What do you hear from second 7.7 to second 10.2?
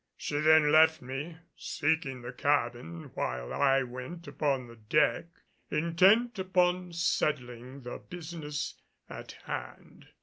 the business in hand.